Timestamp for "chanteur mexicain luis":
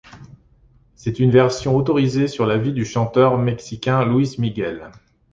2.85-4.33